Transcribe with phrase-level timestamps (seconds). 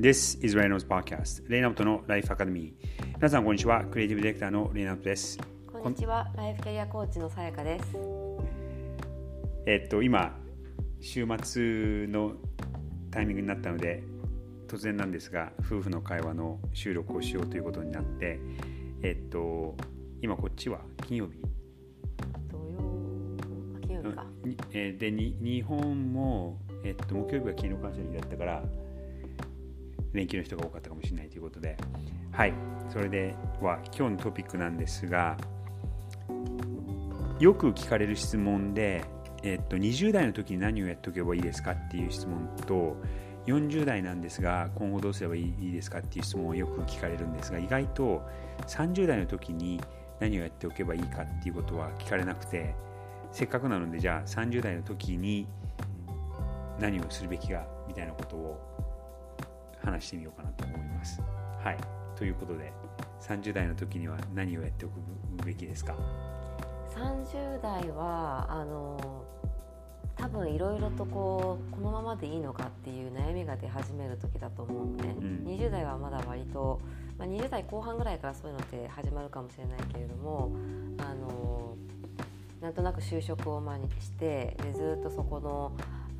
[0.00, 2.72] This is Reynolds Podcast レイナウトのライフアカデミー
[3.16, 5.38] 皆さんこんにちはクリエイティブディレクターのレイナウトです。
[5.70, 7.84] こんにちはライフキャリアコーチのさやかです。
[9.66, 10.32] えっと今
[11.02, 12.32] 週末の
[13.10, 14.02] タイミングになったので
[14.68, 18.40] 突然なんですが夫婦の会話の収録をしようということになって
[19.02, 19.76] えっと
[20.22, 21.42] 今こっちは金曜日。
[22.50, 22.78] 土曜
[23.76, 28.62] あ金曜日か、にえーでに日本も、えっと、木曜日は勤労感謝の日だったから
[30.12, 31.76] 連休の人が多かったかもしれないということで。
[32.32, 32.54] はい。
[32.90, 35.36] それでは今日のトピックなんですが
[37.38, 39.04] よく聞かれる質問で、
[39.42, 42.96] えっと、20代の時に何をやっておけばいいですかっていう質問と
[43.46, 48.22] 40代なんですが今後どうすればいいですかっていう質問をよく聞かれるんですが意外と
[48.66, 49.80] 30代の時に
[50.18, 52.74] 何をやっておけばいいかっていうことは聞かれなくて
[53.32, 55.46] せっかくなのでじゃあ30代の時に
[56.78, 58.89] 何をするべきかみたいなことを
[59.82, 61.20] 話してみようかなと思います。
[61.62, 61.78] はい。
[62.16, 62.72] ということで
[63.20, 65.00] 30代の時には何をやっておく
[65.44, 65.94] べきですか
[66.94, 69.24] ？30代はあの
[70.16, 75.44] 多分いろいろとこうこのままでいいのかっていう悩みが出始める時だと思うのね、うん。
[75.46, 76.80] 20代はまだ割と、
[77.18, 80.52] まあ、20代後半ぐらいからそういうのって始まるかもしれないけれども
[80.98, 81.76] あの
[82.60, 85.72] なんとなく就職を前にしてでずっとそこの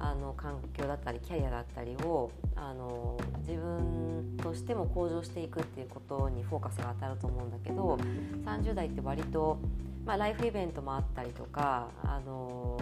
[0.03, 7.98] あの環境だったりキャリアだったりをあの自分としても向上していくっていうことにフォーカスが当たると思うんだけど
[8.45, 9.59] 30代って割と、
[10.07, 12.81] まあ、ライフイベントもあったりとかあの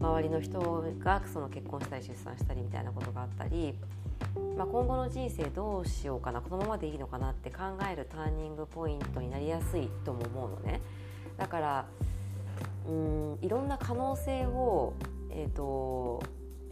[0.00, 3.74] 周りの人がその結婚したり出産したりみたいなことがあったり、
[4.56, 10.80] まあ、今後の人生どうしようかなこのままでいいのかなって考えるターニングポイントになりやすいとも思うのね。
[11.36, 11.86] だから
[12.88, 14.94] うんいろんな可能性を、
[15.30, 16.22] えー、と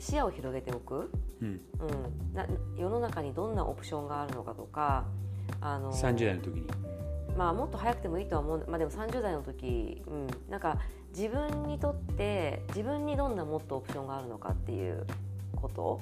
[0.00, 1.48] 視野を広げておく、うん。
[1.48, 5.04] うん、な世の中にどんなオプションがあるのかとか
[5.60, 6.66] あの30代の時に。
[7.36, 10.78] まあ、もっと早くてもいいとは思う、まあ、でも30代の時、うん、なんか
[11.16, 15.06] 自分にとって自分にどんなもっとオプションがあるのかっていう
[15.54, 16.00] こと。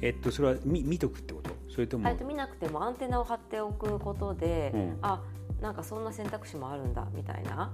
[0.00, 1.50] えっとそれは見見とくってこと？
[1.68, 2.14] それとも？
[2.24, 4.98] 見なくてもアンテナを張っておくことで、うん。
[5.02, 5.22] あ
[5.60, 7.72] なんかそんな選択肢もあるんだみたいな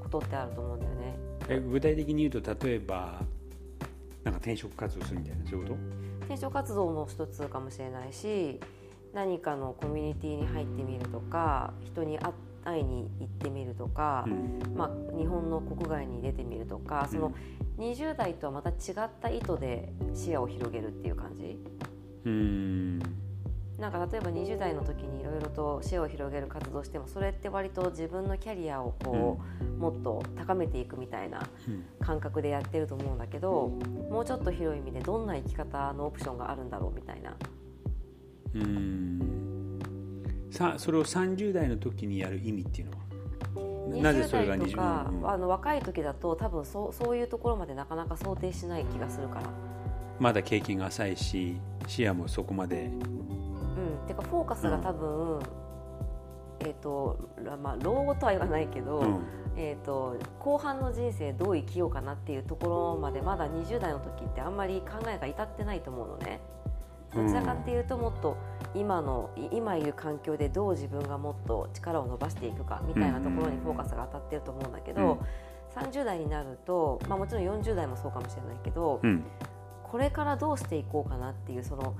[0.00, 1.14] ことってあると思うんだよね。
[1.48, 3.20] え具体的に言うと例えば
[4.24, 5.76] なんか転職活動するみたいなそういうこ
[6.20, 8.60] 転職活動の一つかもしれないし
[9.12, 12.32] 何かのコミュニティに入ってみるとか人に会
[12.64, 14.76] 会いに行ってみるとか、と、うん。
[14.76, 17.34] まあ、日本の国外に出てみるとかその
[17.78, 18.72] 20代とはまた違
[19.04, 21.58] った意図で視野を広げるっていう感じ？
[22.24, 23.21] うーん
[23.78, 31.84] なんか例えば20代の時にいろいろと視野を広げる活動してもそれって割と自分のキャリアをこう、もっと高めていくみたいなうん。
[32.00, 33.72] 感覚でやってると思うんだけど
[34.10, 37.36] もうちょっと広い意味でどんな生き方のオプションがあるんだろうみたいな。
[38.54, 39.78] うーん。
[40.50, 43.02] さそれを30代の時にやる意味っていうのは？
[44.02, 49.50] なぜそれが20代とか、あの若い時だと多分そうそういうところまでなかなか想定しない気がするから。
[50.18, 51.56] まだ経験が浅いし
[51.88, 52.90] 視野もそこまで
[53.76, 55.40] うん、てかフォーカスが多分、
[56.60, 59.20] えっ、とらまあ老後とは言わないけど、うん。
[59.56, 66.40] えっ、と後半の人生どう生きようかなっていうところまでまだ20代の時ってあんまり考えが至ってないと思うのね。
[67.14, 68.38] どちらかっていうともっと
[68.74, 75.18] 今のい今いる環境でどう自分がもっと力を伸ばしていくかみたいなところにフォーカスが当たってると思うんだけど、
[75.74, 79.24] 30代になると、まあ、もちろん40代もそうかもしれないけど、うん。
[79.82, 81.94] これからどうしていこうかなっていうその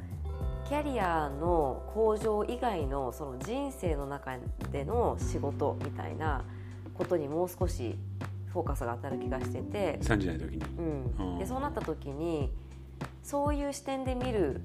[0.72, 4.38] キャリアの向上以外のその人生の中
[4.70, 6.46] での仕事みたいな
[6.94, 7.98] ことにもう少し
[8.54, 10.64] フォーカスが当たる気がしてて、30代の時に。
[10.78, 11.38] うん、うん。
[11.38, 12.50] でそうなった時に
[13.22, 14.62] そういう視点で見る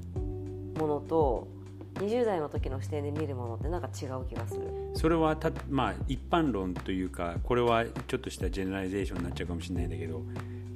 [0.79, 1.49] ものと
[1.95, 4.61] 20代の時の視点で見るものってなんか違う気がする。
[4.93, 10.21] それはた、まあ、一般論というかこれはちょっとしたジェネラリゼーションになっちゃうかもしれないんだけど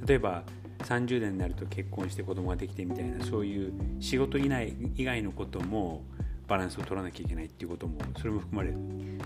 [0.06, 0.44] 例えば
[0.82, 6.04] 30代になると結婚して子供ができてみたいなそういう仕事以内以外のことも
[6.48, 8.78] バランスを取らなきゃいけないっていうこともそれも含まれる？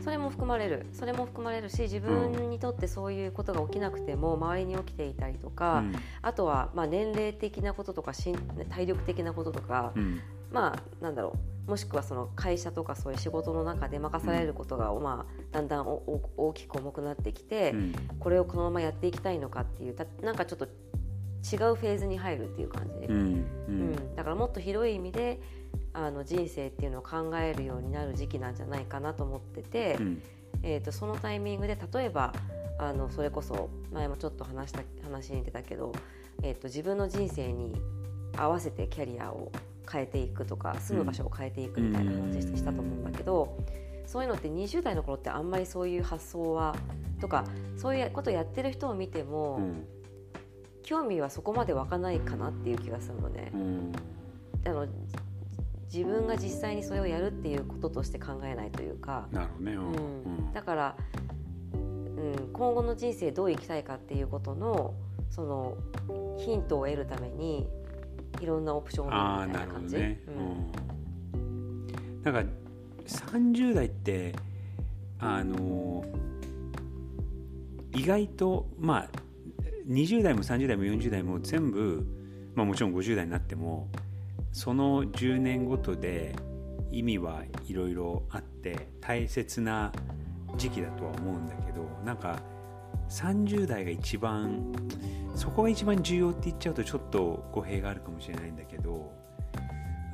[0.04, 0.86] それも含まれる。
[0.94, 5.96] それも含まれるし自分にとってそういうことが起きなくても周りに起きていたりとか、うん。
[6.22, 8.36] あとはまあ年齢的なこととか身
[8.70, 10.22] 体力的なこととか、うん。
[10.52, 11.36] まあなんだろ
[11.68, 17.96] うもしくはその会社とかそういう仕事の中で任されることが、まあ、だんだんおお大きく重くなってきて、うん。
[18.20, 20.68] これをこのままやっていきたいのかっていうたなんかちょっと
[21.52, 23.92] 違うフェーズに入るっていう感じ、うんううん。
[23.92, 25.40] んだからもっと広い意味で
[25.94, 30.22] あの人生っていうのを考えるようになる時期なんじゃないかなと思ってて、うん。
[30.64, 32.34] えー、とそのタイミングで例えば
[32.80, 35.92] あのそれこそ前もちょっと話した話に出たけど、
[36.42, 37.74] えー、と自分の人生に
[38.36, 39.52] 合わせてキャリアを
[39.90, 43.58] 変えていくとか住む場所を変えていくみたいな話したと思うんだけど、
[44.08, 46.76] そういうのって20代の頃ってあんまりそういう発想は
[47.22, 47.46] とか
[47.78, 49.86] そういうことをやってる人を見ても、うん
[50.86, 53.52] 興味はそこまで湧かないかなっていう気がするのね。
[53.54, 53.92] うん。
[54.68, 54.88] あの
[55.92, 59.74] 自分が実際にそれをやるっていうこととして考えないというか、なるほどね。
[59.74, 59.86] うん。
[59.86, 60.96] うん、だから、
[61.74, 64.94] うん、今後の人生どう生きたいかっていうことの
[65.32, 65.76] その
[66.38, 67.68] ヒントを得るために
[68.40, 69.96] いろんなオプションをみたいな感じ。
[69.96, 70.22] ね、
[71.34, 71.42] うん。
[71.42, 71.44] う
[72.20, 72.44] ん、なんか
[73.08, 74.36] 30代って
[75.20, 76.06] あの
[77.94, 79.25] 意外とまあ
[79.88, 82.06] 20代も30代も40代も全部、
[82.56, 83.90] まあ、もちろん50代になっても
[84.52, 86.36] その10年ごとで
[86.92, 89.92] 意味はいろいろあって大切な
[90.58, 92.40] 時期だとは思うんだけどなんか
[93.10, 94.72] 30代が一番
[95.36, 99.12] そこが一番重要って言っちゃうとちょっと語弊があるかもしれないんだけど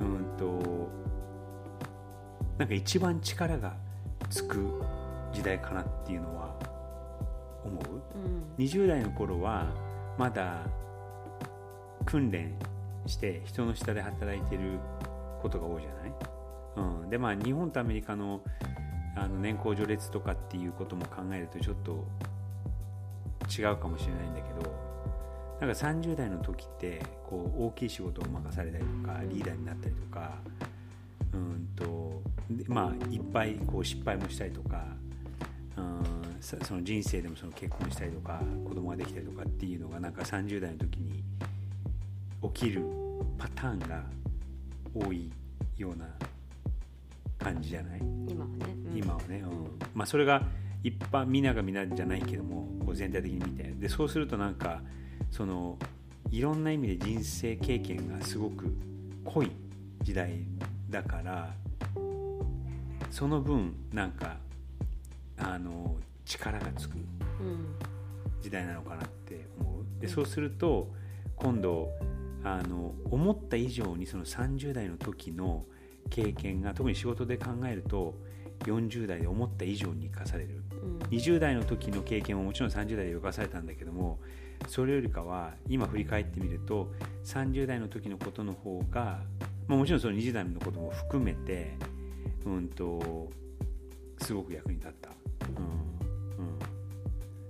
[0.00, 0.90] うんと
[2.58, 3.76] なんか一番力が
[4.28, 4.82] つく
[5.32, 6.54] 時代かなっていうのは
[7.64, 7.84] 思う？
[8.58, 8.64] うん。
[8.64, 9.66] 20代の頃は
[10.18, 10.66] まだ
[12.04, 12.54] 訓練
[13.06, 14.78] して人の下で働いてる
[15.40, 16.12] ことが多いじゃない、
[17.02, 18.42] うん、でまあ日本とアメリカの
[19.16, 22.06] あの年功序列とかっていうことも考えるとちょっと
[23.50, 24.72] 違うかもしれないんだけど
[25.60, 30.38] なんか30代の時ってこう大きい仕事を任されたりとかリーダーになったりとか
[31.34, 34.84] うんとでまあいっぱいこう失敗もしたりとか
[35.76, 36.02] うん。
[36.04, 41.22] さその人生でもその結婚したりとか子供ができたりとかっていうのがなんか30代の時に
[42.42, 42.82] 起きる
[43.38, 44.02] パターンが
[44.92, 45.30] 多い
[45.76, 46.06] ような
[47.38, 48.56] 感じじゃない、今はね、
[48.90, 48.98] うん。
[48.98, 49.50] 今はね、うん。
[49.94, 50.42] まあ、それが
[50.82, 53.62] 一般みんながみんなじゃないけどもこう全体的に見て。
[53.78, 54.82] でそうするとなんか
[55.30, 55.78] その
[56.30, 58.74] いろんな意味で人生経験がすごく
[59.24, 59.50] 濃い
[60.02, 60.44] 時代
[60.90, 61.54] だから
[63.10, 64.38] その分なんか
[65.36, 66.98] あの力がつくう
[67.44, 67.76] ん
[68.40, 70.00] 時代なのかなって思う。
[70.00, 70.92] でそうすると
[71.36, 71.90] 今度
[72.44, 75.64] あの思った以上にその30代の時の
[76.10, 78.14] 経験が特に仕事で考えると
[78.64, 80.62] 40代で思った以上に生かされる。
[80.82, 80.98] うん。
[81.08, 84.18] 20代の時の経験ももちろん30代で生かされたんだけども
[84.68, 86.92] それよりかは今振り返ってみると
[87.24, 89.20] 30代の時のことの方が、
[89.68, 91.76] まあ、もちろんその20代のことも含めて
[92.44, 93.30] うんと
[94.20, 95.12] すごく役に立った、う
[95.60, 96.01] ん
[96.42, 96.66] うん、だ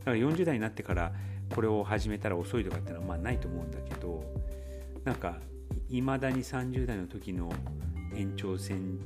[0.05, 1.13] から40代になってから
[1.55, 4.25] これを始めたら遅いとかってのはまあないと思うんだけど
[5.05, 5.39] なんか
[5.89, 7.53] いまだに30代の時の
[8.15, 8.99] 延長線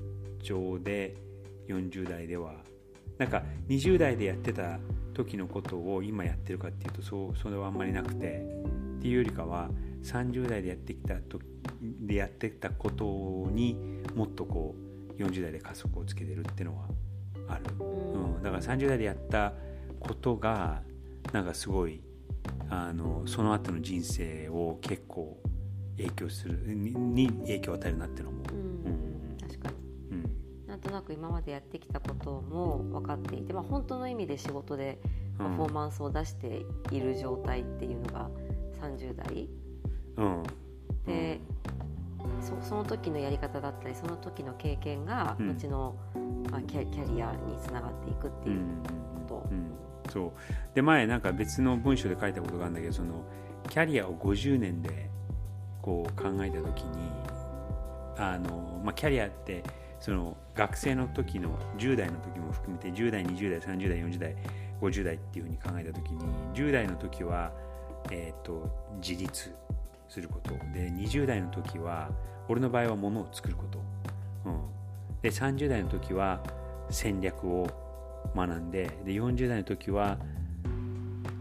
[0.42, 1.16] 上で
[1.68, 2.54] 40代では
[3.18, 4.78] なんか20代でやってた
[5.14, 8.42] 時のことを今やってるかっていうとそうそれはあんまりなくて
[8.98, 9.70] っていうよりかは
[10.04, 11.40] 30代でやってきたと
[11.80, 13.04] でやってたこと
[13.50, 13.76] に
[14.14, 14.74] もっとこ
[15.18, 16.84] う40代で加速をつけてるっていうのは
[17.48, 19.52] ある、うん、だから30代でやった
[20.06, 20.82] ことが
[21.32, 22.00] なんかすごい
[22.68, 25.38] あのその後の人生を結構
[25.96, 28.58] 影響するにに影響を与えるなっていうのも、うん。
[28.58, 29.36] うん。
[29.40, 29.74] 確かに。
[30.10, 30.68] うん。
[30.68, 34.98] なんとなく今までやってきたことも分かっていて、まあ、本当の意味で仕事で
[35.38, 38.28] パフォーマンスを出している状態っていうのが
[38.80, 39.48] 30代
[40.16, 40.42] うん。
[41.06, 41.40] で、
[42.40, 45.50] そその時のやり方だったりその時の経験がうん。
[45.50, 45.96] 後の、
[46.50, 48.60] まあ、キャキャリアにつながっていくっていう
[50.16, 50.32] そう。
[50.74, 53.22] で前なんか別の文章で書いたことがあるんだけどその
[53.68, 55.10] キャリアを50年で
[55.82, 57.10] こう考えた時に
[58.16, 59.62] あの、まあ、キャリアって
[60.00, 64.36] その学生の時の10代の時も含めて10代20代30代40代
[64.80, 67.52] 50代っていうふうに考えた時に10代の時は、
[68.10, 68.70] えー、と
[69.06, 69.54] 自立
[70.08, 70.50] すること。
[70.72, 72.10] で20代の時は
[72.48, 73.80] 俺の場合は物を作ること、
[74.46, 74.60] うん、
[75.20, 76.40] で30代の時は
[76.90, 77.85] 戦略を
[78.34, 80.18] 学んでで40代の時は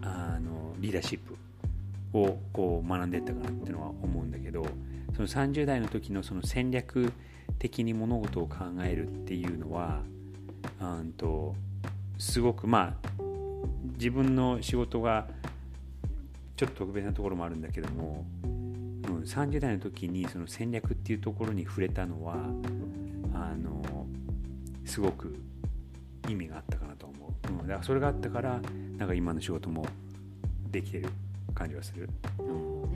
[0.01, 1.35] あのリーダーシップ
[2.17, 4.65] をこう学んでいったかなっていうのは思うんだけど
[5.15, 7.11] その30代の時のその戦略
[7.59, 10.01] 的に物事を考えるっていうのは
[10.81, 11.55] うんと
[12.17, 13.09] すごくまあ
[13.97, 15.27] 自分の仕事が
[16.55, 22.35] ちょっと特別なところもあるんだけども、うん、30代の時にその戦略っていうところに触れたのは
[23.33, 24.05] あの
[24.85, 25.35] すごく
[26.27, 28.61] 意味があったかなと思う、うん、だからそれがあったから
[28.97, 29.85] なんか今の仕事も
[30.71, 31.09] できてる
[31.53, 32.81] 感じはする、うん。
[32.83, 32.91] うん。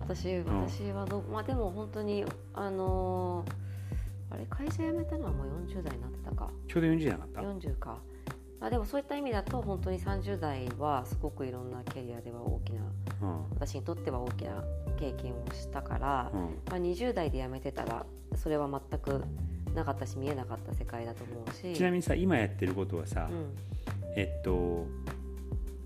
[0.00, 2.24] 私ん私はどうまあでも本当に
[2.54, 3.68] あのー
[4.30, 6.50] あれ会社辞めたのはもう40代になってたか。
[6.68, 7.40] ちょうど40じゃなかった。
[7.40, 7.98] 40か
[8.60, 12.80] まあ、でもそういった意味だと本当に30代はすごくいろんなキャリアでは大きな
[13.22, 13.50] うん。
[13.50, 14.64] 私にとっては大きな
[14.98, 16.40] 経験をしたから、うん。
[16.68, 18.04] まあ、20代で辞めてたら
[18.36, 19.22] それは全く
[19.74, 21.72] なかったし見えなかった世界だと思うし。
[21.74, 23.54] ちなみにさ今やってることはさ、うん。
[24.16, 24.86] えっと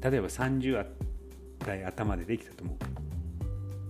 [0.01, 0.87] 例えば30
[1.65, 2.77] 代頭でできたと思う？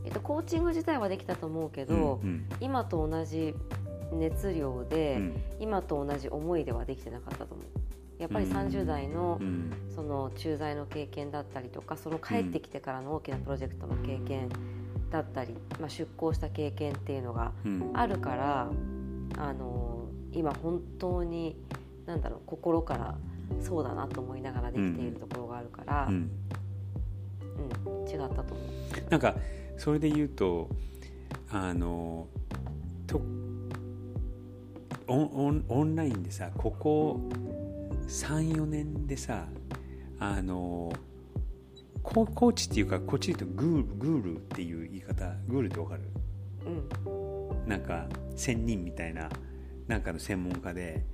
[0.05, 2.49] えっと、コーチング自体はできたと思うけど、うん。
[2.61, 3.55] 今と同じ
[4.13, 5.43] 熱量で、うん。
[5.61, 7.67] 今と同じ思いではできてなかったと思う
[8.23, 8.53] やっぱりうん。
[8.53, 9.73] 30代のうん。
[9.95, 14.49] その駐在の経験だったりとかその帰ってきてからの大きなプロジェクトの経験
[15.11, 17.91] だったり、まあ、出向した経験っていうのがうん。
[17.95, 18.71] あるから
[19.39, 21.57] あの今本当に
[22.07, 23.17] なんだろう心から
[23.61, 26.15] そうだなと思いながらできているところがあるから、うん。
[26.15, 26.33] うん
[28.09, 29.11] 違ったと思う。
[29.11, 29.35] なんか
[29.77, 30.69] それで言うと
[31.51, 32.27] あの
[33.07, 33.21] と
[35.07, 37.21] オンオンオンラインでさここ
[38.13, 39.47] 34年でさ
[40.19, 40.93] あの
[42.03, 46.03] ココーチっていうかこっちで言うとグールグールっていう言い方グールってわかる？
[46.67, 47.69] うん。
[47.69, 49.31] なんか仙人みたいな
[49.89, 51.05] なんかの専門家で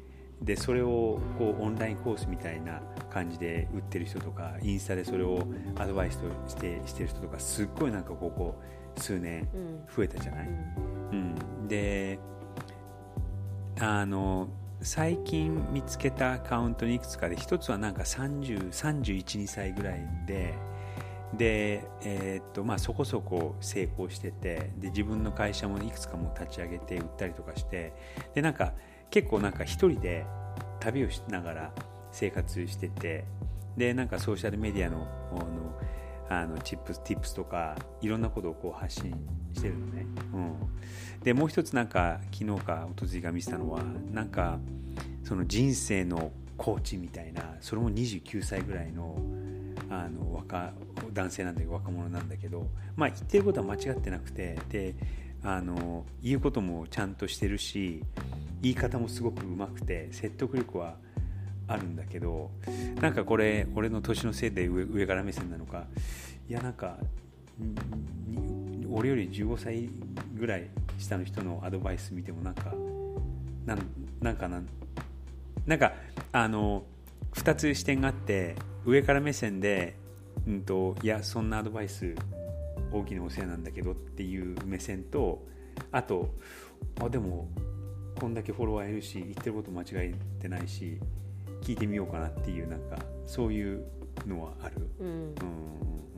[0.42, 8.60] でそれをこうオンラインコースみたいな感じで売ってる人とかインスタでそれをアドバイスとしてしてる人とかすっごいなんかここ
[8.96, 9.80] 数年うん。
[9.94, 11.36] 増えたじゃない、うん。
[11.60, 12.18] うん、で
[13.80, 14.48] あの
[14.80, 20.54] 最近見つけたアカウントにいくつかで一つはなんか3031歳ぐらいで
[21.34, 27.92] で、えーっとまあ、そこそこ成功しててで自分の会社もいくつかも立ち上げて売ったりとかして
[28.34, 28.72] でなんか
[29.10, 30.24] 結構なんか一人で
[30.80, 31.72] 旅をしながら
[32.12, 33.24] 生活してて
[33.76, 35.78] でなんかソーシャルメディアのの
[36.28, 39.14] あのチップス、ティップスとかいろんなことをこう発信
[39.54, 40.06] してるのね。
[40.34, 40.54] うん、
[41.22, 43.82] でもう一つなんか昨日か一昨日が見せたのは
[44.12, 44.58] なんか
[45.24, 49.16] その人生のコーチみたいなそれも29歳ぐらいの
[49.90, 50.72] あの若
[51.14, 52.66] 男性なんだけど若者なんだけど、
[52.96, 54.94] まあ、言ってることは間違ってなくてで
[55.42, 58.02] あの言うこともちゃんとしてるし
[58.60, 60.96] 言い方もすごくうまくて説得力は
[61.68, 62.50] あるんだけど
[63.00, 65.84] なんかこれ俺の年のせいで上上から目線なのか
[66.48, 66.96] いやなんか
[68.90, 69.90] 俺より15歳
[70.34, 72.72] ぐらい下の人のアドバイス見てもなんか
[74.20, 74.62] なんかな
[75.66, 75.92] なんか
[76.32, 76.84] あの
[77.34, 78.56] 2つ視点があって
[78.86, 79.96] 上から目線で、
[80.46, 82.14] うん、といやそんなアドバイス
[82.90, 85.46] 大きなお世話なんだけどっていう目線と
[85.92, 86.34] あと
[87.00, 87.48] あでも
[88.18, 90.98] こんだけフォロワーいるし言ってること間違えてないし
[91.62, 93.84] 聞いてみようかなっていうなんかそういう
[94.26, 95.06] のはある、うん。
[95.06, 95.32] うんうん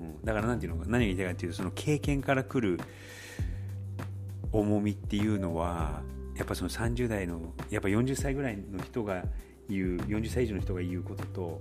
[0.00, 2.80] うん、だからなんていうのか何が言いたいかっていうとその経験から来る
[4.52, 6.02] 重みっていうのは
[6.36, 9.24] やっぱその30代のやっぱ40歳ぐらいの人が
[9.68, 11.60] 言う40歳以上の人が言うことと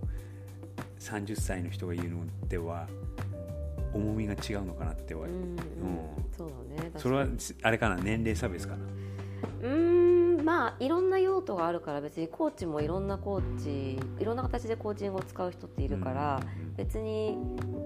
[0.99, 2.87] 30歳の人が言うのでは
[3.93, 5.57] 重みが違うのかなっては、うんうん。
[6.35, 7.27] そうだねそれは
[7.63, 8.85] あれかな年齢差別かな。
[9.61, 10.08] うーん
[10.49, 16.39] まあいろんな用途があるから別にコーチもいろんなコーチいろんな形でコーチングを使う人っているから、
[16.75, 17.37] 別に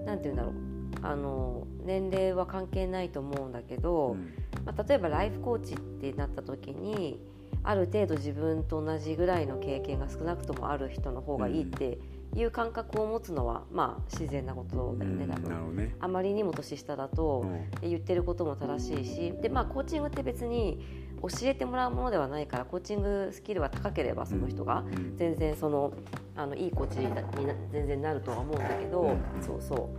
[0.06, 0.54] 何て言うんだろう
[1.02, 4.32] あの年齢は関係ないと思うんだけど、うん。
[4.64, 7.20] まあ、例えばライフコーチってなった時に
[7.64, 11.98] ある程度自分と同じぐらいの経験が少なくともある人の方がいいって
[12.34, 15.30] いう感覚を持つのはまあ自然なことだよねうん。
[15.30, 17.90] 多ね、あまりにも年下だと、うん。
[17.90, 25.16] 言ってることも正しいしで、まあ、コーチングって別に教えてもらうものではないからコーチングスキルは高ければその人がうん。
[25.16, 25.92] 全然その
[26.36, 27.22] あのいいコーチにな
[27.70, 29.18] 全然なるとは思うんだけど、うん。
[29.40, 29.90] そうそ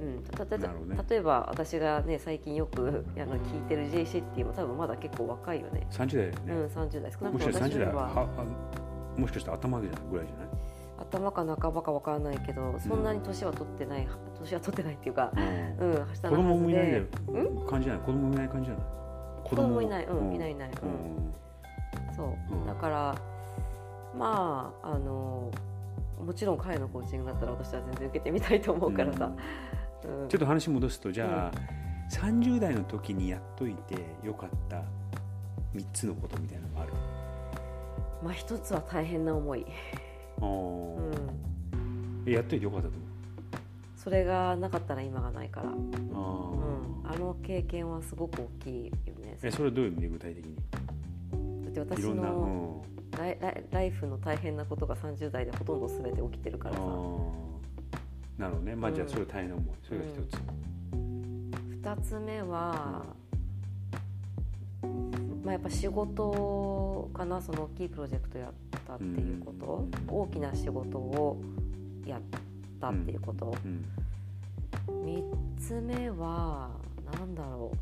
[0.00, 0.68] う、うん、たたね。
[1.08, 7.12] 例えば私が、ね、最近よくあの聞いてる J シティも多分まだ結構若いよね、30代ね、うん、30代。
[7.12, 8.28] 少なくもしかして30とも私よりは代はは
[9.16, 10.48] あもしかして頭ぐらいじゃない？
[10.96, 14.06] 頭か半ばか分からないけどそんなに年は取ってない
[14.38, 15.32] 年は取ってないっていうか、
[15.80, 15.90] うん。
[15.90, 17.02] うん、下子供もいない
[17.68, 18.02] 感じじゃない。
[18.04, 18.84] 子供もいない感じじゃない？
[19.44, 20.52] 子子供いない、うんいない。
[20.52, 20.90] いない、ううん。
[22.10, 22.14] ん。
[22.16, 22.66] そう、うん。
[22.66, 23.14] だから
[24.16, 25.50] まああの
[26.24, 29.30] もちろん彼のコーチングだったら私は全然受けてみたいと思うからさ、
[30.04, 30.28] うん。
[30.28, 31.58] ちょっと話戻すとじゃあ、
[32.10, 34.82] 30代の時にやっといてよかった
[35.74, 36.92] 3つのことみたいなのがある？
[38.22, 39.66] まあ一つは大変な思い、
[40.40, 42.94] あうーん、えやっといてよかったと
[44.04, 45.76] それがなかったら今がないから、あー。
[45.76, 45.80] ん、
[47.04, 49.38] あの経験はすごく大きいよね。
[49.42, 50.56] えそれはどういう意味で具体的に？
[51.64, 52.82] だって私のん
[53.16, 53.38] ライ
[53.70, 56.80] ライフの大変なことが30代でほとんど全て起きてるからさ。
[58.36, 58.76] なるほどね。
[58.76, 59.12] まあじゃあうん。
[59.12, 59.74] それ大変な思い。
[59.82, 60.40] それが一つ、
[61.82, 63.06] 2つ目は、
[65.42, 67.40] まあ、やっぱ仕事かな。
[67.40, 68.52] その大きいプロジェクトやっ
[68.86, 71.40] たっていうこと、大きな仕事を
[72.04, 72.20] やっ
[72.84, 73.84] たっていうこと、うん
[74.86, 75.24] 三
[75.58, 76.70] つ目は
[77.18, 77.76] 何だろう。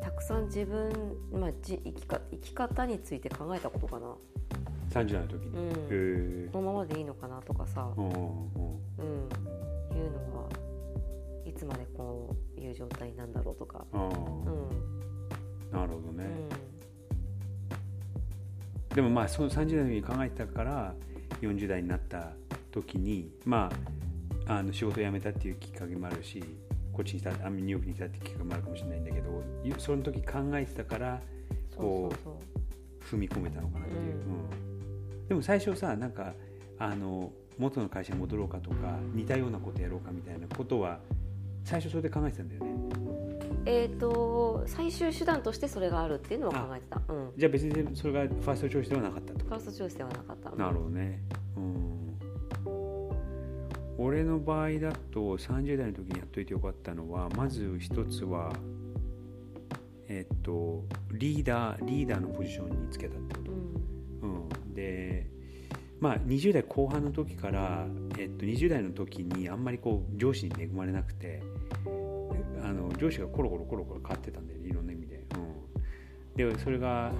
[0.00, 4.14] たくさん自分、まあ、じ生きか生き方について考えたことかな、
[4.90, 6.50] 30代の時に、うん。
[6.52, 8.10] このままでいいのかなとかさ、うんいう
[10.10, 10.48] のは
[11.44, 14.12] いつまでこういう状態なんだろうとか、うんうん。
[15.72, 16.71] なるほどね、う
[18.94, 20.94] でもまあその30代の時に考えてたから
[21.40, 22.32] 40代になった
[22.70, 23.70] 時にま
[24.46, 26.42] ああの仕事を辞めたっていうきっかけもあるし
[26.92, 31.20] こっちに来たあニューヨークに来たっていうきっかけもあるかもしれないんだけどゆその時考えてたからん、
[31.74, 32.10] そう
[33.04, 34.10] 踏み込めたのかなっていう、うん。
[34.10, 35.28] うん。
[35.28, 36.34] でも最初さなんか
[36.78, 40.98] あの元の会社に戻ろうかとか似たようなことやろうかみたいなことは
[41.64, 43.11] 最初それで考えてたんだよね
[43.64, 49.32] えっ、と最終手段としてそれがあるっていうのは考えてた、うん、じゃあ別にそれがファーストチョイスではなかった。
[49.32, 50.50] ファーストチョイスではなかった。
[50.50, 51.22] となるほどね。
[51.56, 52.02] うん。
[53.98, 58.52] 俺の場合だと30代の時にやっといてよかったのはまず一つは
[60.08, 63.52] えっとリーダーリーダーのポジションにつけたってこと。
[63.52, 63.58] うん。
[64.22, 65.26] うん、で
[66.00, 67.86] まあ20代後半の時から、
[68.18, 71.42] えっと、20代の時にあんまりこう上司に恵まれなくて
[72.62, 77.12] あの上司がコロコロコロコロ変わってたんだよねいろんな意味で、うん、でそれが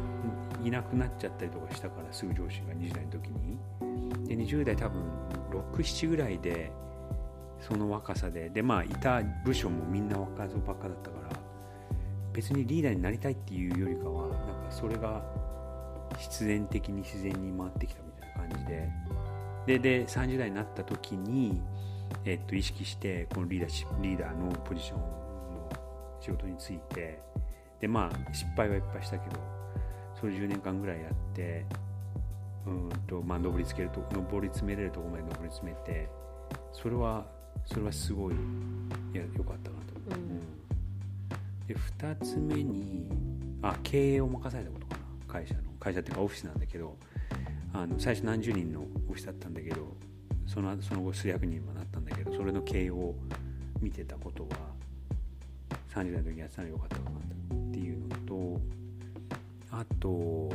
[0.64, 3.58] いなくなっちゃったりとかしたからすぐ上司が20代の時に。
[4.26, 5.02] で20代多分
[5.72, 6.70] 67ぐらいで
[7.61, 8.49] その若さで。
[8.49, 11.38] でまあいた部署もみんな若造ばっかだったから
[12.32, 15.22] 別にリーダーになりたいっていうよりかはなんかそれが
[16.18, 18.88] 必然的に自然に回ってきたみたいな感じで。
[19.66, 21.61] でで30代になった時に、
[22.25, 25.22] えっと、意識してこのリーダーシップリーダーのポジション
[26.23, 27.21] 仕事について。
[27.83, 29.41] でまあ失敗はいっぱいしたけど
[30.19, 31.67] それ10年間ぐらいやって
[32.64, 34.00] うんとまあ上りつけると
[34.33, 36.09] 上り詰めれるところまで上り詰めて
[36.73, 37.27] それは
[37.66, 38.37] それはすごいい
[39.16, 40.14] や良かったなと。
[40.14, 41.66] 思う、うん。
[41.66, 43.09] で2つ目に
[43.62, 45.03] あ経営を任されたことかな。
[45.27, 46.96] 会社の会社っていうかオフィスなんだけど
[47.73, 49.96] あの最初何十人のオフィスだったんだけど
[50.46, 53.14] その後その後数百人はなったんだけどそれの経営を
[53.81, 54.51] 見てたことは
[55.94, 58.61] 30代の時にやってたのが良かったかなっていうのと
[59.70, 60.50] あと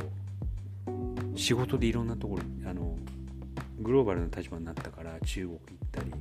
[1.36, 2.96] 仕事でいろんなところあの
[3.80, 6.12] グローバルな立場になったから中国行ったり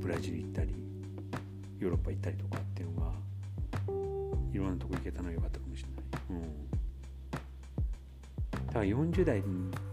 [0.00, 0.74] ブラジル行ったり
[1.78, 3.12] ヨーロッパ行ったりとかっていうのが
[4.52, 6.42] いろんなとこ行けたのは良かったかもしれない。
[6.42, 6.60] うん。
[8.66, 9.42] だから40代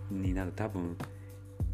[0.10, 0.98] になると多分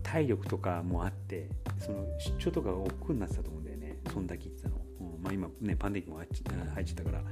[0.03, 1.49] 体力とかもあって
[1.79, 4.86] その出張とかが億劫になってたと思うんだよねそんだけ言ってたの。
[5.17, 7.23] うん、まあ今ねパンデミックも入っち入っちゃったから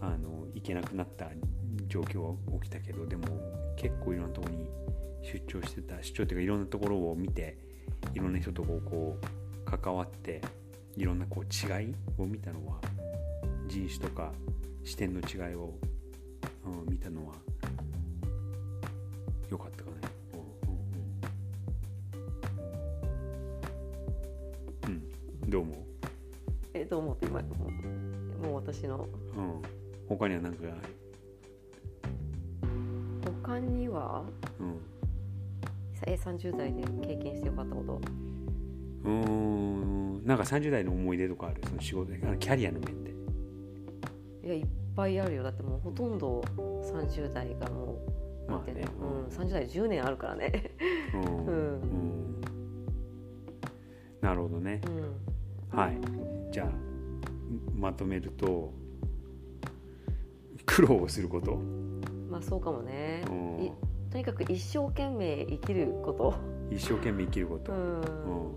[0.00, 1.28] あの行けなくなった
[1.88, 3.26] 状況は起きたけどでも
[3.76, 4.68] 結構いろんなところに
[5.22, 7.56] 出張してた出張っていうかいろんなところを見て
[8.14, 10.42] いろんな人とこう関わって
[10.96, 12.78] いろんなこう違いを見たのは
[13.66, 14.32] 人種とか
[14.84, 15.72] 視点の違いを、
[16.66, 17.34] うん、見たのは
[19.50, 19.96] 良かったかね。
[24.84, 25.83] うんうんどう思
[26.74, 29.06] えどう思って今もう私の。
[29.36, 29.62] う、うん、
[30.08, 30.64] 他には何か、
[33.42, 34.24] 他には？
[34.58, 34.80] うん、
[36.06, 38.00] え30代で経験してよかったこと。
[39.04, 40.26] うーん。
[40.26, 41.62] なんか30代の思い出とかある？
[41.64, 42.18] その仕事で。
[42.24, 43.14] あのキャリアの面で。
[44.44, 45.44] いやいっぱいあるよ。
[45.44, 47.98] だってもうほとんど30代がも
[48.48, 48.84] うまあね。
[49.00, 50.72] うん、30代10年あるからね。
[51.14, 51.46] うん。
[51.46, 51.80] うん。
[51.80, 52.40] うん。
[54.20, 54.80] なるほどね。
[54.86, 55.33] うん
[55.74, 55.98] はい。
[56.52, 56.68] じゃあ
[57.74, 58.72] まとめると
[60.64, 61.56] 苦労をすること。
[62.30, 63.72] まあそうかもねうんい
[64.10, 66.34] とにかく一生懸命生きること、
[66.70, 67.72] 一生懸命生きること。
[67.72, 68.02] うんう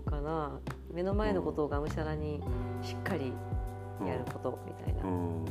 [0.00, 0.58] んかな
[0.92, 2.40] 目の前のことをがむしゃらに
[2.82, 3.32] しっかり
[4.06, 5.44] やることみたいな、うん、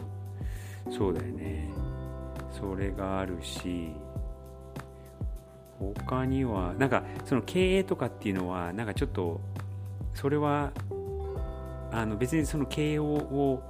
[0.89, 1.69] そうだよね。
[2.51, 3.91] それがあるし、
[5.79, 9.39] 他にはなんかその経営とかっていうのはなんかちょっと
[10.13, 10.71] それは
[11.91, 13.63] あの別にその経営をを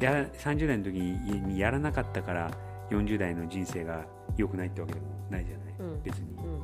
[0.00, 2.50] やら30代の時ににやらなかったから
[2.90, 4.04] 40代の人生が
[4.36, 6.02] 良くないってわけでもないじゃない、うん。
[6.02, 6.34] 別に。
[6.36, 6.50] うんうん。
[6.50, 6.62] うん、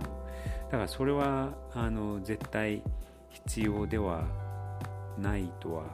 [0.00, 0.06] だ
[0.70, 2.82] からそれはあの絶対
[3.30, 4.24] 必要では
[5.18, 5.84] ないとは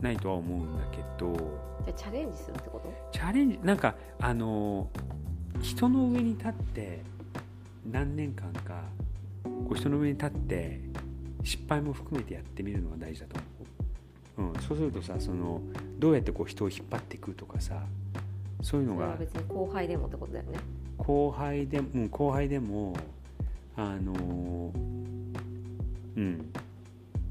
[0.00, 1.32] ないとは思うんだけど
[1.84, 2.92] じゃあチャレンジするってこと？
[3.12, 4.88] チャレンジなんかあの
[5.60, 7.02] 人の上に立って
[7.90, 8.82] 何年間か
[9.42, 10.80] こう人の上に立って
[11.46, 13.36] 失敗も含めてやってみるのが大事だと
[14.36, 14.54] 思う。
[14.54, 15.62] うん、そうするとさその
[15.98, 17.84] どうやってこう人を引っ張っていくとかさ
[18.60, 20.58] そういうのが別に後輩でもってことだよね。
[20.98, 22.96] 後輩で,、うん、後輩でも
[23.76, 24.72] あの
[26.16, 26.52] うん。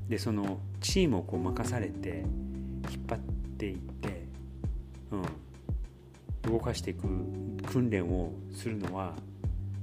[0.08, 2.24] でそのチームをこう任されて
[2.90, 3.20] 引っ張っ
[3.58, 4.24] ていって、
[5.12, 5.18] う
[6.48, 7.08] ん、動かしていく
[7.68, 9.14] 訓練をするのは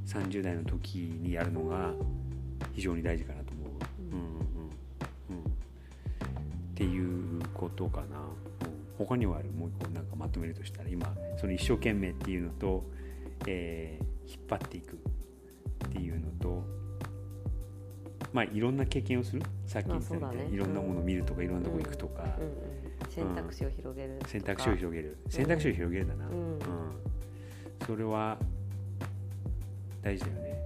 [0.06, 1.92] 30代の時にやるのが
[2.72, 3.41] 非常に大事かな
[7.72, 8.18] ことかな。
[8.18, 8.32] うん
[8.98, 9.50] 他にはある？
[9.50, 12.84] もう一個なんかまとめるとしたら今その一生懸命っていうのと、
[13.46, 14.96] えー引っ張っていくっ
[15.90, 16.64] ていうのと
[18.32, 19.42] まあいろんな経験をする？
[19.66, 25.18] さっき言ってたみたいに、ねいろんなものを見るとかいろんなとこ行くとか、うんうん、選択肢を広げる選択肢を広げる。
[25.28, 26.58] 選択肢を広げるだな、うん。
[27.84, 28.38] それは
[30.02, 30.58] 大事だよね。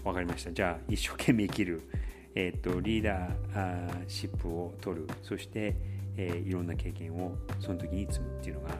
[0.00, 0.08] うん。
[0.08, 0.52] わ、かりました。
[0.52, 1.82] じゃあ一生懸命生きる、
[2.34, 5.74] えー、とリーダーシップを取るそして、
[6.16, 8.70] えーいろんな経験をその時に積むっていうのが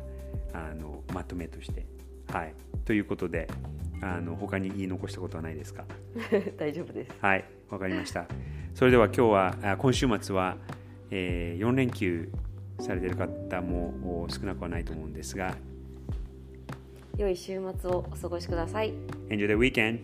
[0.52, 1.84] あのまとめとして
[2.32, 2.54] はい。
[2.84, 3.48] ということで
[4.02, 5.84] あの他に言い残したことはないですか？
[6.58, 7.12] 大丈夫です。
[7.20, 8.26] はい、わかりました。
[8.74, 10.56] それでは今日は、あ今週末は、
[11.10, 12.28] え4連休
[12.78, 15.56] されている方もお少なくはないと思うんですが、
[17.18, 18.94] 良い週末をお過ごしください。
[19.28, 19.98] Enjoy the weekend!